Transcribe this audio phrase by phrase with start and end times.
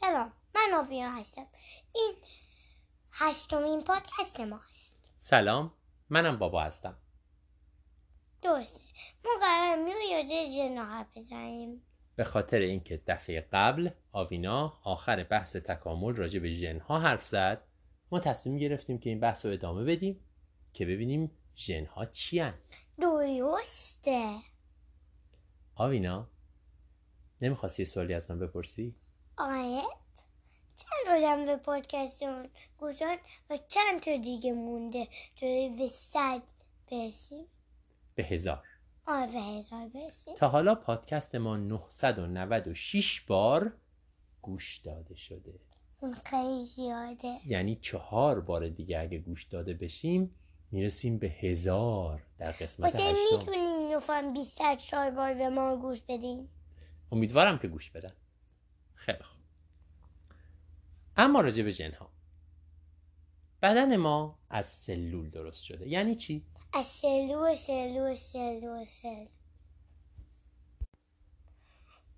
[0.00, 1.46] سلام من آوینا هستم.
[1.94, 2.14] این
[3.12, 5.72] هشتمین پادکست ماست سلام
[6.10, 6.96] منم بابا هستم.
[8.42, 8.80] درسته.
[9.24, 10.22] ما قرار میو
[10.56, 11.82] جنا حرف بزنیم.
[12.16, 17.62] به خاطر اینکه دفعه قبل آوینا آخر بحث تکامل راجع به ژنها حرف زد
[18.12, 20.20] ما تصمیم گرفتیم که این بحث رو ادامه بدیم
[20.72, 22.54] که ببینیم ژنها چی هن؟
[23.00, 24.36] درسته.
[25.74, 26.28] آوینا
[27.40, 28.96] نمی‌خواستی یه سوالی از من بپرسی؟
[29.38, 29.82] آره
[30.76, 32.48] چند آدم به پادکست اون
[32.78, 33.16] گوشن
[33.50, 35.08] و چند تا دیگه مونده.
[35.36, 36.42] توی به صد
[36.90, 37.44] برسیم.
[38.14, 38.64] به هزار.
[39.06, 40.34] آره به هزار برسیم.
[40.34, 43.72] تا حالا پادکست ما 996 بار
[44.42, 45.60] گوش داده شده.
[46.24, 47.38] خیلی زیاده.
[47.46, 50.34] یعنی چهار بار دیگه اگه گوش داده بشیم
[50.70, 53.38] می‌رسیم به هزار در قسمت هشتم.
[53.38, 56.48] می‌تونیم نفهم بیشتر چهار بار به ما گوش بدیم
[57.12, 58.12] امیدوارم که گوش بدن.
[58.94, 59.35] خیلی خوب.
[61.16, 62.10] اما راجع به ژنها
[63.62, 65.88] بدن ما از سلول درست شده.
[65.88, 69.26] یعنی چی؟ از سلول سلول سلول سل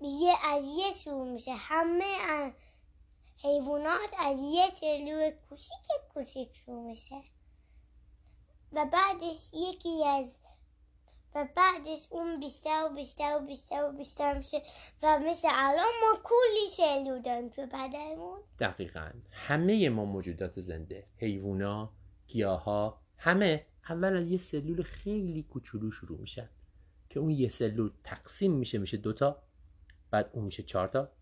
[0.00, 1.54] یه از یه سو میشه.
[1.54, 2.52] همه
[3.42, 7.22] حیوانات از یه سلول کوچیک کوچیک شروع میشه.
[8.72, 10.38] و بعدش یکی از
[11.34, 14.62] و بعدش اون بیشتر و بیشتر و بیشتر و بیشتر میشه
[15.02, 18.40] و مثل الان ما کلی سلول داریم تو بدنمون.
[18.58, 19.10] دقیقا.
[19.30, 21.06] همه ما موجودات زنده.
[21.16, 21.92] حیوونا
[22.26, 23.66] گیاها همه.
[23.88, 26.48] اول از یه سلول خیلی کوچولو شروع میشن
[27.10, 29.42] که اون یه سلول تقسیم میشه میشه دوتا
[30.10, 31.12] بعد اون میشه چهارتا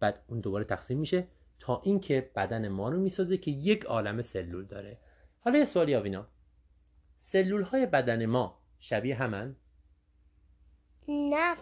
[0.00, 1.28] بعد اون دوباره تقسیم میشه
[1.60, 4.98] تا اینکه بدن ما رو می‌سازه که یک عالم سلول داره.
[5.40, 6.26] حالا یه سوالی آوینا.
[7.16, 9.56] سلول های بدن ما شبیه همن
[11.08, 11.54] نه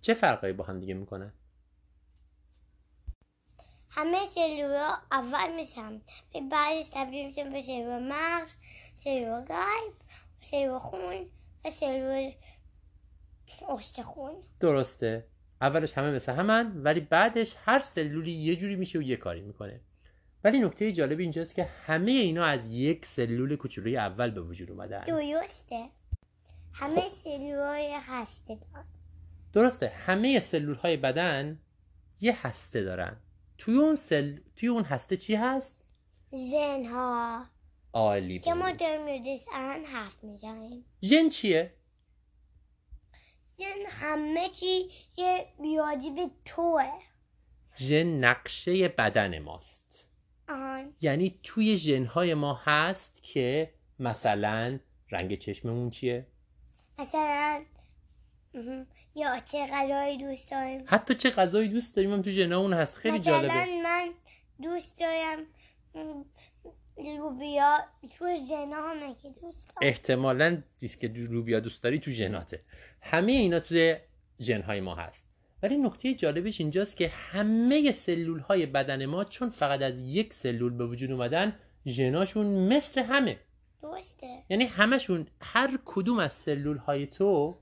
[0.00, 1.32] چه فرقایی با هم دیگه می‌کنن
[3.90, 6.00] همه سلول ها اول میشن.
[6.32, 8.56] به بعدش تبدیل میشن به سلول مغز
[8.94, 9.92] سلول قلب
[10.40, 11.26] سلول خون
[11.64, 12.32] و سلول
[13.68, 14.34] استخون.
[14.60, 15.26] درسته.
[15.60, 19.80] اولش همه مثل همن ولی بعدش هر سلولی یه جوری میشه و یه کاری می‌کنه.
[20.44, 25.04] ولی نکته جالب اینجاست که همه اینا از یک سلول کوچولوی اول به وجود اومدن.
[25.04, 25.88] درسته.
[26.78, 28.86] همه سلول های هسته دارن.
[29.52, 29.88] درسته.
[29.88, 31.58] همه سلول های بدن
[32.20, 33.16] یه هسته دارن.
[33.58, 34.38] توی اون سل...
[34.56, 35.84] توی اون هسته چی هست؟
[36.50, 37.44] ژن ها
[37.92, 38.70] عالی که ما.
[38.70, 40.84] داریم راجعش الان حرف می‌زنیم.
[41.02, 41.74] ژن چیه؟
[43.58, 46.90] ژن همه چی یه بیادی به توه.
[47.76, 50.04] ژن نقشه بدن ماست.
[50.48, 50.94] آن.
[51.00, 54.78] یعنی توی ژنهای ما هست که مثلا
[55.10, 56.26] رنگ چشممون چیه؟
[56.98, 57.64] مثلا.
[59.14, 60.84] یا چه غذایی دوست داریم.
[60.86, 62.96] حتی چه غذایی دوست داریم هم تو ژنامون هست.
[62.96, 63.82] خیلی مثلا جالبه.
[63.84, 64.08] من
[64.62, 65.46] دوست دارم
[66.98, 67.78] لوبیا.
[68.18, 69.88] تو ژنا همه که دوست دارم.
[69.88, 72.58] احتمالا دیست که روبیا دوست داری تو ژناته
[73.00, 73.94] همه اینا تو
[74.40, 75.28] ژنهای ما هست.
[75.62, 80.72] ولی نکته جالبش اینجاست که همه سلول های بدن ما چون فقط از یک سلول
[80.72, 83.38] به وجود اومدن ژناشون مثل همه.
[83.92, 84.42] درسته.
[84.48, 87.58] یعنی همشون هر کدوم از سلول های تو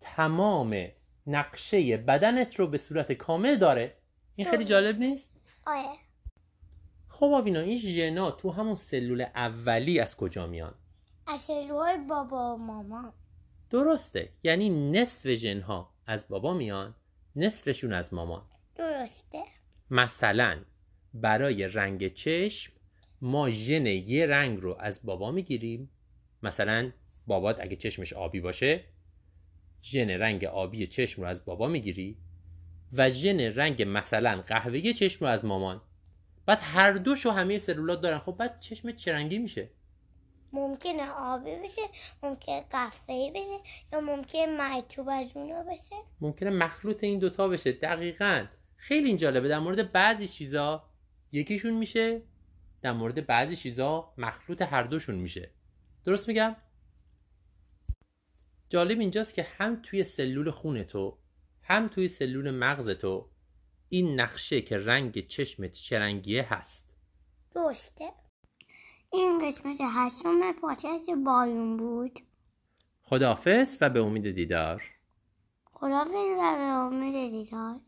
[0.00, 0.88] تمام
[1.26, 3.96] نقشه بدنت رو به صورت کامل داره.
[4.36, 5.88] این خیلی جالب نیست؟ آره.
[7.08, 10.74] خب آوینا این ژنا تو همون سلول اولی از کجا میان؟
[11.26, 13.14] از سلول بابا و ماما.
[13.70, 14.32] درسته.
[14.42, 16.94] یعنی نصف ژنها از بابا میان
[17.36, 18.42] نصفشون از مامان.
[18.74, 19.42] درسته.
[19.90, 20.60] مثلا
[21.14, 22.72] برای رنگ چشم
[23.20, 25.90] ما ژن یه رنگ رو از بابا می‌گیریم.
[26.42, 26.92] مثلا
[27.26, 28.84] بابات اگه چشمش آبی باشه
[29.82, 32.16] ژن رنگ آبی چشم رو از بابا می‌گیری
[32.92, 35.80] و ژن رنگ مثلا قهوه‌ای چشم رو از مامان.
[36.46, 38.18] بعد هر دوشو همه سلولات دارن.
[38.18, 39.70] خب بعد چشم چه رنگی میشه؟
[40.52, 41.82] ممکنه آبی بشه
[42.22, 45.96] ممکنه قهوه‌ای بشه یا ممکنه مرچوب از اونا بشه.
[46.20, 47.72] ممکنه مخلوط این دوتا بشه.
[47.72, 48.46] دقیقا.
[48.76, 49.48] خیلی این جالبه.
[49.48, 50.84] در مورد بعضی چیزا
[51.32, 52.22] یکیشون میشه
[52.86, 55.50] در مورد بعضی چیزا مخلوط هر دوشون میشه.
[56.04, 56.56] درست میگم؟
[58.68, 61.18] جالب اینجاست که هم توی سلول خون تو
[61.62, 63.28] هم توی سلول مغز تو
[63.88, 66.90] این نقشه که رنگ چشمت چه رنگیه هست.
[67.54, 68.12] درسته.
[69.12, 72.20] این قسمت هشتم پادکست بالون بود.
[73.02, 74.82] خداحافظ و به امید دیدار.
[75.72, 77.80] خدافظ و به امید دیدار.